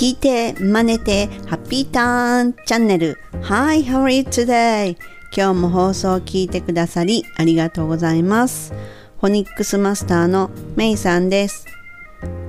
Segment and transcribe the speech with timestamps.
[0.00, 3.18] 聞いて、真似て、ハッピーターンチャンネル。
[3.42, 4.96] Hi, how are you today?
[5.36, 8.72] 今日も放送を聞いてくださりありがとうございます。
[9.20, 11.66] フォニックスマスターのメイさんです。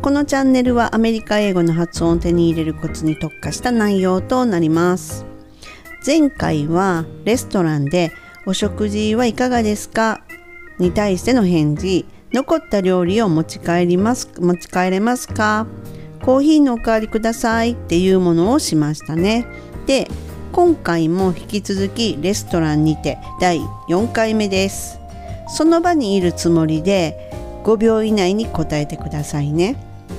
[0.02, 5.26] このチャンネルはアメリカ英語の発音を手に入れるコツに特化した内容となります。
[6.08, 8.14] 前回はレストランで
[8.46, 10.22] お食事はいかがですか？
[10.80, 15.68] に対しての返事残った料理を持ち帰ります持ち帰れますか？
[16.22, 19.46] コーヒーのおかわりくださいっていうものをしましたね。
[19.86, 20.08] で
[20.52, 25.00] 今回も引き続きレストランにて第4回目です。
[25.48, 27.32] その場にいるつもりで
[27.64, 29.76] 5秒以内に答えてくださいね。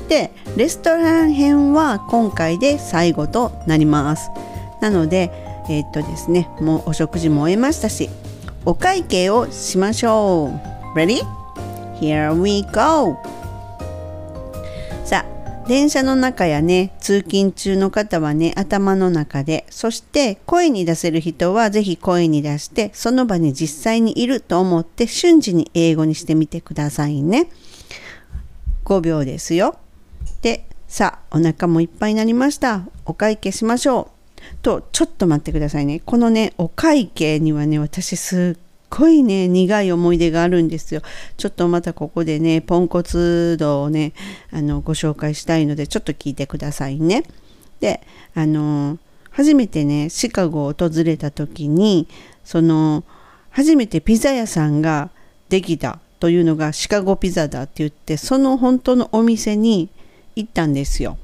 [0.09, 4.31] でレストラン編は今回で最後となります。
[4.81, 5.31] なので
[5.69, 8.11] えー、っとですねもうお食事も終えましたし
[8.65, 10.51] お会計をしましょ
[10.95, 10.99] う。
[10.99, 11.23] Ready?
[12.01, 13.17] Here we go!
[15.69, 27.49] 電車の中やね、通勤中の方はね、頭の中で、そして声に出せる人はぜひ声に出して、その場に実際にいると思って瞬時に英語にしてみてくださいね。
[28.85, 29.77] 5秒ですよ。
[30.43, 32.83] で、さあ、お腹もいっぱいになりました。
[33.07, 34.57] お会計しましょう。
[34.63, 36.01] と、ちょっと待ってくださいね。
[36.05, 41.01] このね、お会計にはね、私すっごいね苦い思い出があるんですよ。
[41.39, 44.13] ちょっとまたここでねポンコツ度をね
[44.53, 47.25] あのご紹介したいのでちょっと聞いてくださいね。
[47.81, 48.03] で
[48.35, 48.99] あの
[49.31, 52.07] 初めてねシカゴを訪れた時に
[52.45, 53.03] その
[53.51, 55.11] 初めてピザ屋さんが
[55.49, 59.89] できたというのがシカゴピザだって言ってその本当のお店に
[60.37, 61.17] 行ったんですよ。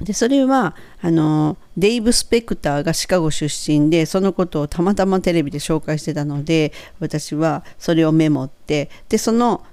[0.00, 9.64] でそれはあのデイブ・スペクターがシカゴ出身でそのことをたまたまテレビで紹介してたので私はそれをメモってでその、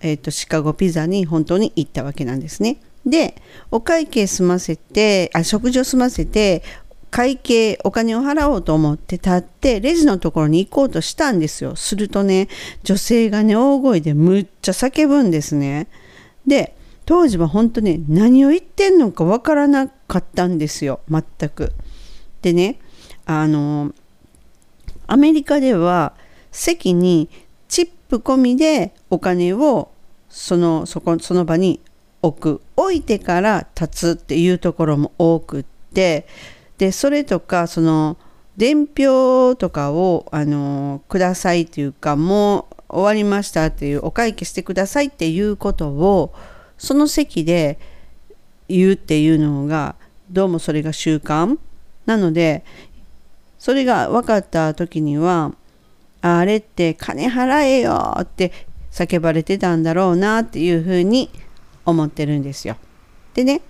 [0.00, 2.78] えーと、シカゴピザに本当に行ったわけなんですね。
[3.06, 3.36] で
[3.70, 6.62] お会計済ませてあ食事を済ませて
[7.10, 12.48] 会計お金を払おうと思って立ってレジのところに行こうとしたんですよするとね
[12.82, 15.86] 女性がね大声でむっちゃ叫ぶんですね
[16.46, 16.74] で
[17.06, 21.72] 当時は本当ね何を言ってんのかわからなかったんですよ全く。
[22.42, 22.78] でね
[23.26, 23.92] あの
[25.06, 26.14] アメリカでは
[26.50, 27.28] 席に
[27.68, 29.90] チップ込みでお金を
[30.28, 31.80] そのそこその場に
[32.22, 36.26] 置く置いてから立つっていうところも多くって
[36.78, 38.16] でそれとかその
[38.56, 46.32] 伝票とかをあのくださいっていうかもう終わりましたっていうお会計してくださいっていうことを
[46.84, 47.78] その席で
[48.68, 49.96] 言うっていうのが
[50.30, 51.58] どうもそれが習慣
[52.06, 52.64] なので
[53.58, 55.52] それが分かった時には
[56.20, 58.52] あれって金払えよって
[58.90, 61.30] 叫ばれてたんだろうなっていうふうに
[61.84, 62.76] 思ってるんですよ。
[63.34, 63.60] でね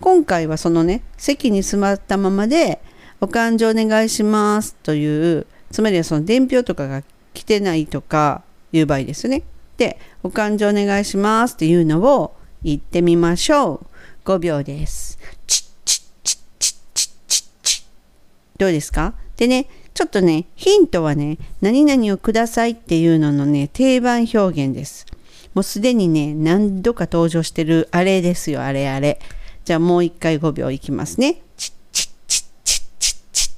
[0.00, 2.80] 今回はそのね席に座ったままで
[3.20, 7.02] 「お勘定お願いします」というつまりはその伝票とかが
[7.32, 8.42] 来てないとか
[8.72, 9.42] いう場合ですね。
[9.76, 13.86] で「お勘定お願いします」っていうのを行ってみましょ
[14.24, 14.28] う。
[14.28, 15.18] 5秒です。
[15.46, 17.84] チッチッチッチッチッチッチッ
[18.58, 19.14] どうですか？
[19.36, 25.06] でね、ちょっとね、ヒントはね、何々をくださいっていうののね、定番表現です。
[25.52, 29.20] もうすでにね、何度か登場してるあれですよ、あれあれ。
[29.64, 31.42] じゃあもう一回5秒いきますね。
[31.56, 33.54] チッチッチッチッチッチッ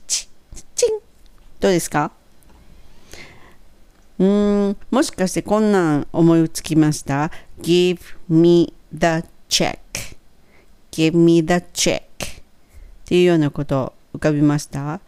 [0.54, 0.98] チッチン。
[1.60, 2.10] どうですか？
[4.18, 7.30] うーん、もしかしてこんなん思いつきました
[7.60, 7.98] ?Give
[8.30, 9.78] me the check.
[10.90, 12.02] Give me the check.
[12.02, 12.04] っ
[13.04, 15.00] ていうようなこと浮かびました。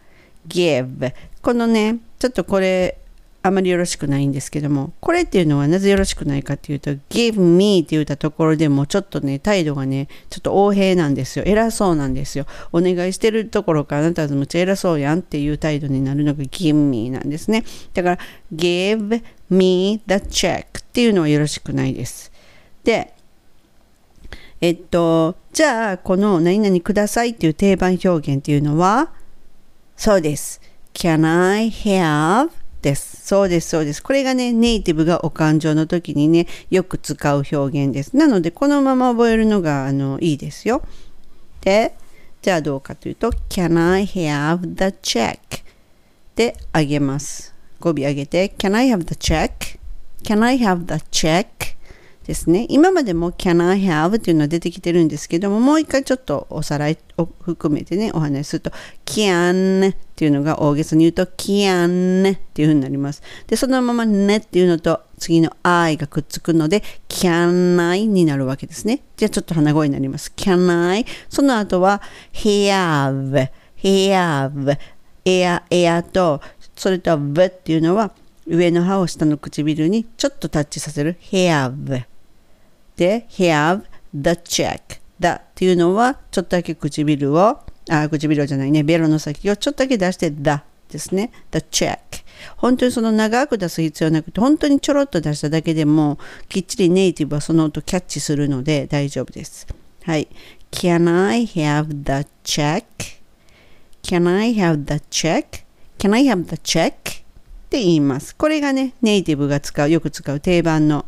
[0.47, 1.13] Give.
[1.41, 2.97] このねちょっとこれ
[3.41, 11.45] あまりよろしくないんですけどもこれっていうのはなぜよろしくないかっていうと give me って言ったところでもちょっとね態度がねちょっと横柄なんですよ。
[11.45, 12.45] 偉そうなんですよ。
[12.73, 17.63] お願いしてるところからあなたはむっちゃ偉そうやんっていう態度になるのが give me なんですね。
[17.93, 18.19] だから
[18.53, 22.31] give me the check っていうのはよろしくないです。
[22.83, 23.13] で
[24.61, 29.11] えっと、じゃあ、この何々くださいっていう定番表現っていうのは、
[29.95, 30.61] そうです。
[30.93, 32.49] can I have?
[32.81, 33.25] です。
[33.25, 34.03] そうです、そうです。
[34.03, 38.15] これがね、ネイティブがお感情の時にね、よく使う表現です。
[38.15, 40.81] なので、このまま覚えるのが、あの、いいですよ。
[41.61, 41.95] で、
[42.41, 45.37] じゃあどうかというと、can I have the check?
[46.35, 47.53] で、あげます。
[47.79, 49.79] 語尾上げて、can I have the check?
[50.23, 51.47] can I have the check?
[52.29, 52.67] ですね。
[52.69, 58.71] 今までも can I have っていうのは出てきてるんですけども、もう一回ちょっとおさらいを含めてね、お話しすると、
[59.03, 63.23] can っていうのが大げさに言うと、can っていう風になります。
[63.47, 69.01] で、そのままねっていうのと、次の I がくっつくので、can I になるわけですね。
[69.17, 70.31] じゃあちょっと鼻声になります。
[70.35, 72.03] can I その後は
[72.33, 73.49] have,
[73.81, 74.77] have,
[75.25, 76.41] エア、エアと、
[76.75, 78.11] それと v っていうのは、
[78.45, 82.08] 上の歯を下の唇にちょっとタッチさせる have
[82.99, 87.59] で have the check だっていうのはちょっとだけ唇を
[87.89, 91.97] あ唇じゃないねベロの先をちょっとだけ出してだですね the check
[92.57, 96.19] 本当にその長く出す必要なくて本当にちょろっと出しただけでも
[96.49, 99.65] きっちりネイティブはその音キャッチするので大丈夫です
[100.03, 100.27] はい
[100.71, 102.83] Can I have the check?
[104.03, 105.63] Can I have the check?
[105.97, 107.23] Can I have the check?
[107.69, 108.35] って言います。
[108.35, 111.05] これがね、ネイティブが使う、よく使う定番の、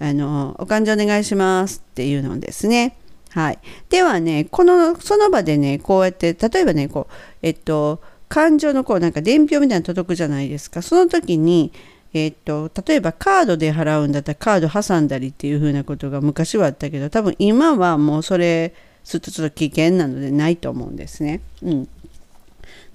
[0.00, 2.96] あの、お勘定お願いしますっていうのですね。
[3.28, 3.58] はい。
[3.88, 10.82] ではね、この、その場でね、こうやって、例えばね、こう、えっと、感情のこう、なんか伝票みたいなの届くじゃないですか。
[10.82, 11.72] その時に、
[12.12, 18.74] えっと、例えばカードで払うんだったらカード挟んだりっていう風なことが昔はあったけど、多分今はもうそれ、
[19.04, 21.40] するとちょっと危険なのでないと思うんですね。
[21.62, 21.88] うん。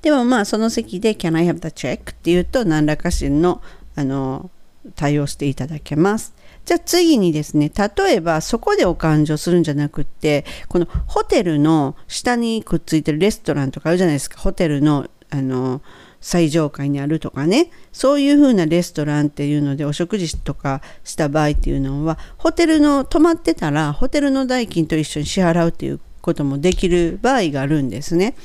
[0.02, 2.12] でもまあその席で Can I have the check?
[2.12, 3.62] っていうと何らかしの
[3.96, 4.52] あの
[4.96, 6.35] 対応していただけます。
[6.66, 14.40] じゃあ次にですね、例えばそこでお勘定するんじゃなくって、このホテルの下にくっついてるレストランとかあるじゃないですか。
[14.40, 15.82] ホテルのあの
[16.22, 28.36] 最上階にあるとかねそういう風なレストランっていうのでお食事とかした場合っていうのはホテルの泊まってたらホテルの代金と一緒に支払うっていうこともできる場合があるんですね。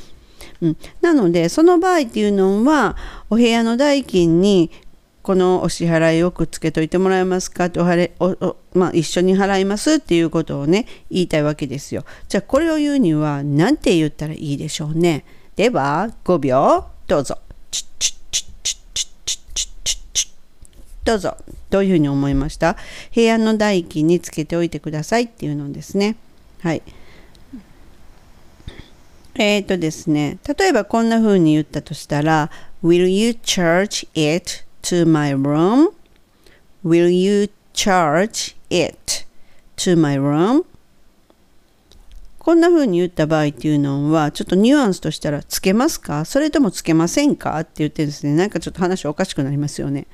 [0.60, 2.96] うん、なのでその場合っていうのは
[3.30, 4.70] お部屋の代金に
[5.30, 7.66] このお支払いをくっつけといてもらえますか？
[7.66, 12.04] っておはれおお、まあ、一緒に払いますっていうことをね言いたいわけですよ。
[12.28, 15.24] じゃあこれを言うには何て言ったらいいでしょうね？
[15.54, 17.38] では5秒どうぞ。
[21.04, 21.36] どうぞ。
[21.70, 22.76] どういうふうに思いました？
[23.14, 26.16] 部屋の代金につけておいてくださいっていうのですね。
[26.60, 26.82] はい。
[29.36, 32.50] え、ー、とですね、例えばこんな風に言ったとしたら、
[32.82, 39.26] Will you charge it to my room?Will you charge it
[39.76, 40.64] to my room?
[42.38, 46.24] こんな風に言った場合っていうのは、ちょっとニュアンスとしたら、つけますか？
[46.24, 47.60] それともつけませんか？
[47.60, 50.06] って言ってですね、なんかちょっと話おかしくなりますよね。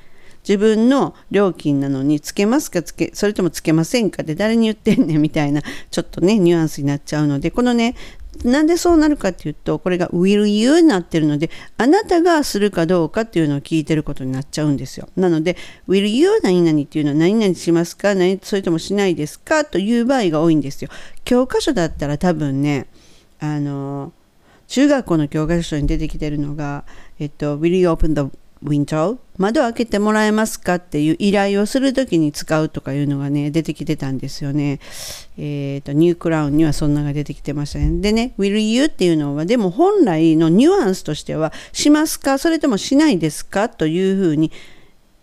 [0.47, 2.83] 自分の料金なのにつけますか？
[2.83, 4.23] つけそれともつけませんか？
[4.23, 5.23] って誰に言ってんねん？
[5.23, 7.95] みたいなちょっとねニュアンスになっちゃうのでこのね
[8.45, 15.09] なんでそうなるかっていうと、これが will you になってるので、あなたがするかどうかっていうのを聞いてることになっちゃうんですよ。
[15.17, 15.57] なので、
[15.89, 18.15] will you 何々っていうのは何々しますか？
[18.15, 19.65] 何それともしないですか？
[19.65, 20.91] という場合が多いんですよ。
[21.25, 22.87] 教科書だったら多分ね、
[23.41, 24.13] あの、
[24.69, 26.85] 中学校の教科書に出てきてるのが、
[27.19, 34.81] えっと、will you open the ウィンドウ窓開けてもらえますかっていう依頼をするときに使うとかいうのがね、出てきてたんですよね。
[35.37, 38.01] えっ、ー、と、ニュークラウンにはそんなが出てきてましたね。
[38.01, 42.39] でね、will you っていうのは、でも本来のニュアンスとしては、しますか？
[42.39, 43.69] それともしないですか？
[43.69, 44.51] というふうに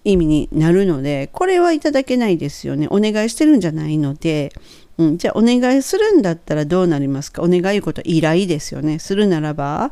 [0.04, 2.88] 意味になるので、これはいただけないですよね。
[2.92, 4.54] お願いしてるんじゃないので、
[5.00, 7.42] うん、じゃあお願いするんだったらどうなりますか？
[7.42, 9.00] お願いこと依頼ですよね。
[9.00, 9.92] するならば、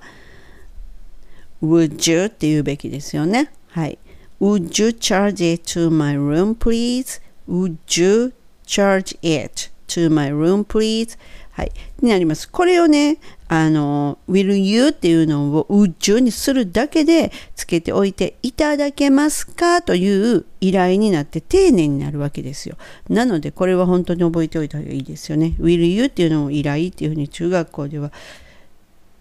[1.61, 2.25] would you?
[2.25, 3.51] って言うべきですよね。
[3.67, 3.97] はい。
[4.39, 7.21] Would you charge it to my room, please?
[7.47, 8.33] Would you
[8.65, 11.17] charge it to my room, please?
[11.51, 11.71] はい。
[12.01, 12.49] になります。
[12.49, 13.17] これをね、
[13.49, 19.81] あの、will you っていうのを would you にするだけでつけておいていただけますか？
[19.81, 22.77] という依頼になって丁寧になるわけですよ。
[23.09, 25.55] なので、これは本当に覚えておいた方がいいですよね。
[25.59, 28.13] will you っていうのを依頼っていうふうに中学校では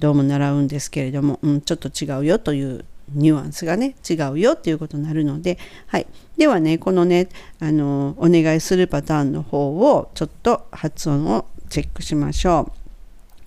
[0.00, 6.06] どうも習うんですけれども、うん、ちょっと違うよというニュアンスがね違うよっていうことになるので、はい、
[6.38, 7.28] ではねこのね
[7.60, 12.72] あのお願いするパターンの方をちょっと発音をチェックしましょ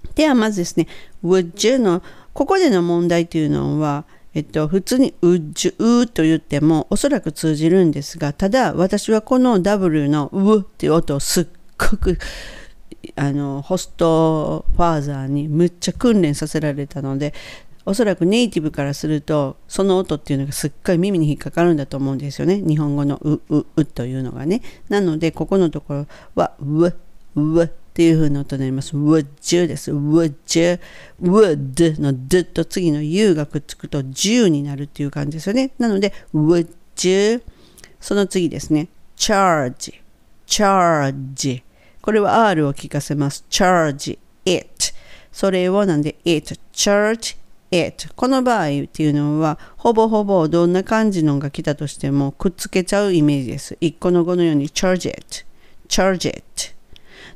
[0.06, 0.08] う。
[0.14, 0.88] ではまずですね
[1.24, 4.06] would you のここでの問題というのは
[4.36, 12.18] えっと、普通に would you と言ってもおそらく通じるんですがただ私はこの W の w っていう音をすっごく
[13.16, 17.34] あのホストファーザーにむっちゃ訓練させられたので
[17.86, 22.62] おそらくネイティブからするとその音っていうのがすっごい耳に引っかかるんだと思うんですよね。
[22.62, 24.62] 日本語のうううというのがね。
[24.88, 26.86] なのでここのところはう
[27.36, 28.96] うっていう風な音になります。
[28.96, 29.92] would you です。
[29.92, 30.80] would you
[31.22, 35.72] would の d と次の u がくっつくと10になるっていう感じですよね。
[35.78, 36.68] なので would
[37.04, 37.44] you
[38.00, 38.88] その次ですね。
[39.18, 39.94] charge
[40.48, 41.64] charge
[42.04, 43.46] これは R を聞かせます。
[43.50, 44.94] charge it
[45.32, 47.38] それをなんで it charge
[47.72, 53.78] it この場合っていうのはほぼほぼどんな感じのが来たとしてもくっつけちゃうイメージです。
[53.80, 55.46] 一個の語のように charge it
[55.88, 56.44] charge it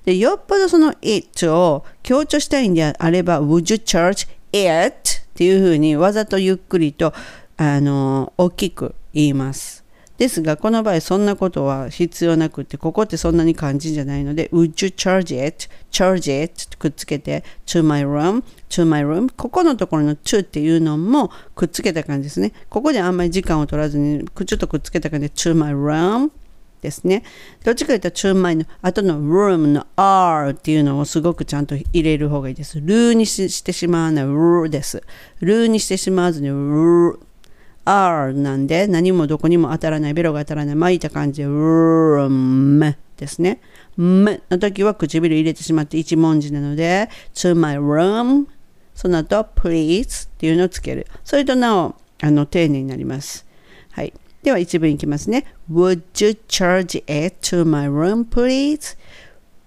[0.03, 7.13] でよっぽどその it を強調したいんであれば would you charge it っていうふうにわざとゆっくりと
[7.55, 9.86] あの大きく言います。
[10.17, 15.67] ですが、この場合そんなことは必要なくて、ここってそんなに肝心じゃないので、Would you charge it?
[15.91, 19.31] charge it くっつけて、to my room, to my room?
[19.35, 22.53] ここのところの to っていうのもくっつけた感じですね。
[22.69, 26.31] ここであんまり時間を取らずに、ちょっとくっつけた感じで、to my room
[26.81, 27.23] ですね。
[27.63, 32.79] どっちかというと、to my の後の room の r っていうのをすごくちゃんと入れる方がいいです。
[32.79, 35.03] ルーにしてしまわない、ルです。
[35.41, 37.19] ルーにしてしまわずに、ル
[37.87, 43.61] R なんで何もどこにも当たらない、ベロが当たらない、巻いた感じで、room ですね。
[43.97, 48.47] m の時は唇入れてしまって一文字なので、to my room
[48.93, 51.07] その後、please っていうのをつける。
[51.23, 53.45] それとなお、あの、丁寧になります。
[53.91, 54.13] はい。
[54.43, 55.45] では一文いきますね。
[55.71, 58.97] Would you charge it to my room, please?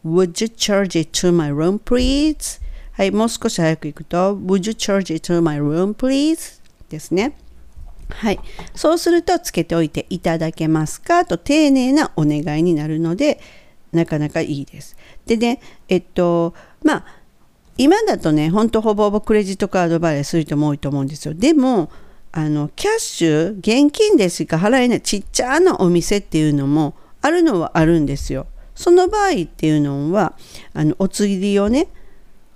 [0.04, 2.60] Would you charge it to my room, please?
[2.92, 6.60] はい、もう少し早くいくと、Would you charge it to my room, please?
[6.90, 7.32] ですね。
[8.10, 8.40] はい。
[8.74, 11.24] そうすると、つけておいていただけますか？
[11.24, 13.40] と丁寧なお願いになるので、
[13.92, 14.96] なかなかいいです。
[15.26, 17.04] でね、えっと、まあ、
[17.78, 21.34] 今だとね、ほんとほぼほぼクレジットカード払いする人も多いと思うんですよ。
[21.34, 21.90] でも、
[22.32, 28.46] あの、キャッシュ、現金でしか払えないちっちゃなお店っていうのもあるのはあるんですよ。
[28.74, 30.34] その場合っていうのは、
[30.74, 31.88] あの、お釣りをね、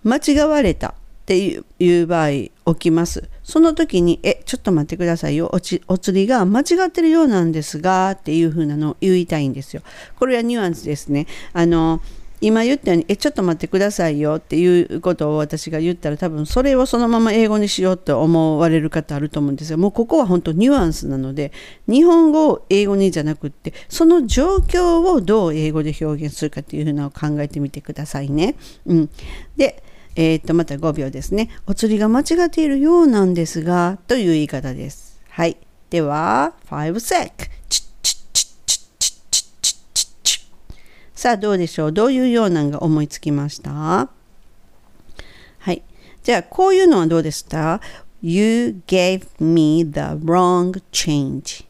[0.04, 3.30] 間違われたっていう場合起きます。
[3.42, 5.48] その時に、え、ちょっと待ってくださいよ。
[5.54, 9.82] おちお釣りが間違ってるようなんですが、っていう風なのを言いたいんですよ。
[10.18, 11.26] これはニュアンスですね。
[11.54, 12.02] あの、
[12.42, 19.78] 今言ったように、え、ちょっと待ってくださいよっていうことを私が言ったら多分それをそのまま英語にしようと思われる方あると思うんですよ。
[19.78, 21.52] もうここは本当ニュアンスなので、
[21.88, 28.56] 日本語を英語にじゃなくって、その状況をどう英語で表現するかっていうのを考えてみてくださいね。
[28.84, 29.10] うん。
[29.56, 29.82] で、
[30.16, 31.50] えー、っと、また5秒ですね。
[31.66, 35.20] お釣りが間違っているようなんですが、という言い方です。
[35.28, 35.56] はい。
[35.90, 37.30] では、5 sec。
[41.14, 44.08] さあ、どうでしょうどういうようなんが思いつきましたは
[45.66, 45.82] い。
[46.22, 47.80] じゃあ、こういうのはどうですか
[48.22, 51.64] ?You gave me the wrong change.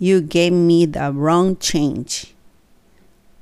[0.00, 2.34] You gave me the wrong change.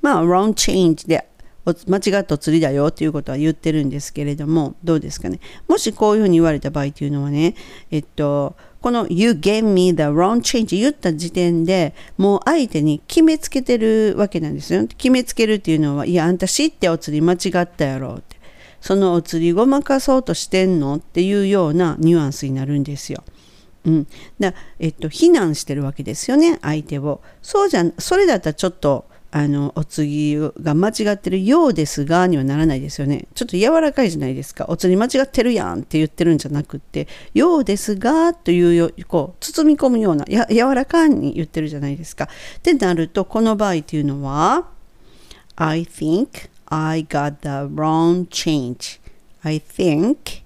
[0.02, 1.26] まあ、wrong change で
[1.64, 5.40] 間違ったお釣りだよっていうことは言ってるんですけれども、どうですかね？
[5.68, 7.54] もしこういうふうに言われた場合っていうのはね、
[7.90, 14.86] えっと、この You gave me the wrong change 言った時点でもう相手に決めつけてるわけなんですよ。
[14.86, 18.36] 決めつけるっていうのは、いや、あんた知ってお釣り間違ったやろって。
[18.80, 23.22] そのお釣りごまかそうとしてんのっていうようなニュアンスになるんですよ。
[23.84, 24.06] うん、
[24.38, 33.26] だえっと、非難してるわけですよね相手をそうじゃそれだったらちょっとあのお次が間違ってるようですがにはならないですよね。
[33.34, 34.66] ちょっと柔らかいじゃないですか。
[34.68, 42.24] お釣り間違ってるやんって言ってるんじゃなくって、ようですがというよこう包み込むようなや柔らかに言ってるじゃないですか。
[42.58, 44.66] ってなるとこの場合っていうのは
[45.54, 48.98] I think I got the wrong change.
[49.42, 50.42] I think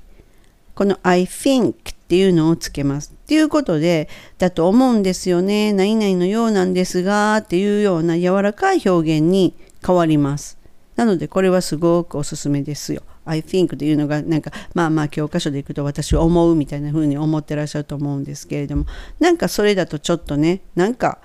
[0.75, 1.75] この I think っ
[2.07, 3.14] ていうのをつけます。
[3.25, 5.73] っていうことで、だと思うんですよね。
[5.73, 9.55] 何々のようなんですが、っていうような柔らかい表現に
[9.85, 10.59] 変わります。
[10.97, 13.03] なので、これはすごくおすすめですよ。
[13.25, 18.85] I think というのが、なんか、まあまあ教科書でいくと私は思うみたいな風に思ってらっしゃると思うんですけれども、
[19.21, 21.19] なんかそれだとちょっとね、なんか、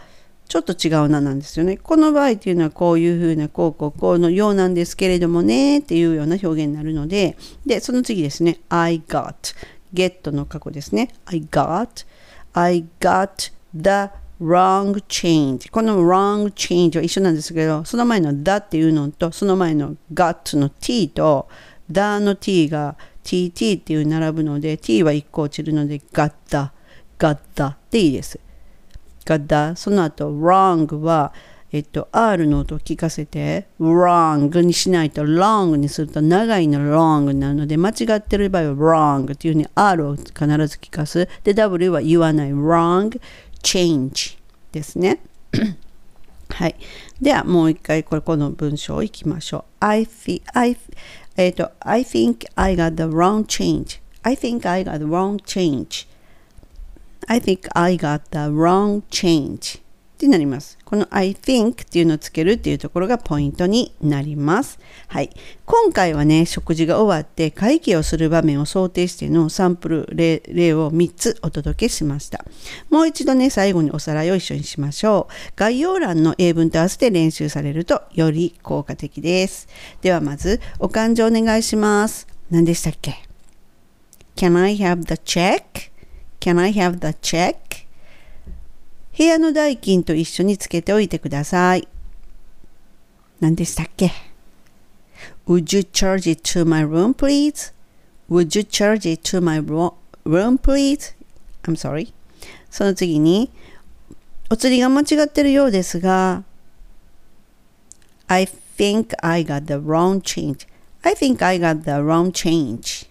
[0.47, 1.77] ちょっと違うななんですよね。
[1.77, 7.37] この場合っていうのはこういうふうなこうこうこうのようなんですけれどもねっていうような表現になるので、
[7.67, 8.59] で、その次ですね。
[8.67, 9.35] I got
[9.93, 11.09] get の過去ですね。
[11.25, 12.05] I got,
[12.53, 15.69] I got the wrong change.
[15.69, 21.47] この wrong change は一緒なんですけど、その前の the っていうのと、その前の got の t と、
[21.89, 26.71] the の t が tt っていう並ぶので、t は1個落ちるので、got the,
[27.17, 28.39] got the でいいです。
[29.25, 31.33] got the その後 wrong は、
[31.71, 40.45] えっと、R の音を聞かせて、wrong にしないと long にすると長いの long になるので、間違ってる場合は wrong っていうふうに R を必ず
[40.81, 41.27] 聞かす。
[41.43, 43.19] で、W は言わない wrong
[43.61, 44.37] change
[44.71, 45.19] ですね。
[46.49, 46.75] はい。
[47.21, 49.63] では、もう一回これ、この文章をいきましょう。
[49.81, 50.75] I, feel, I,
[51.37, 54.01] えっと、I think I got the wrong change.
[54.23, 56.07] I think I got the wrong change.
[57.27, 59.81] I think I got the wrong change.
[60.19, 60.77] ってなります。
[60.83, 64.77] この I think っていうのをつけるっていうところがポイントになります。
[65.07, 65.29] はい。
[65.65, 72.43] 今回はね、食事が終わって会計をする場面を想定してのサンプル例を3つお届けしました。
[72.89, 75.33] もう一度ね、最後におさらいを一緒にしましょう。
[75.55, 79.69] 概要欄の英文と合わせて練習されるとより効果的です。
[80.01, 82.27] ではまず、お勘定お願いします。
[82.51, 83.23] 何でしたっけ
[84.35, 87.88] ?Can I have the check?Can I have the check?
[89.19, 91.89] 部屋の代金と一緒につけておいてください。
[93.41, 94.13] 何でしたっけ
[95.45, 97.73] ?Would you charge it to my room, please?
[98.29, 99.91] Would you charge it to my room,
[100.57, 101.13] please?
[101.63, 102.13] I'm sorry.
[102.71, 103.51] その次に、
[104.49, 106.45] お釣りが間違ってるようですが、
[108.27, 108.47] I
[108.77, 110.65] think I got the wrong change.
[111.01, 113.09] I think I got the wrong change.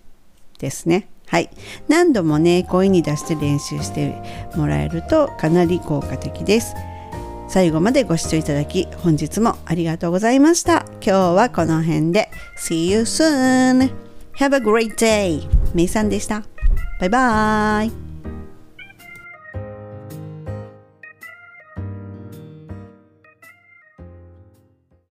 [0.59, 1.07] ですね。
[1.29, 1.51] はい、
[1.89, 4.15] 何度もね声に出して練習して
[4.57, 6.75] もらえるとかなり効果的です。
[7.49, 10.85] 最後までご視聴いただき本日もありがとうございました。
[11.01, 12.31] 今日はこの辺で。
[12.59, 13.91] See you soon!
[14.39, 15.49] Have a great day!
[15.75, 16.43] めいさんでした。
[17.01, 18.08] バイバイ。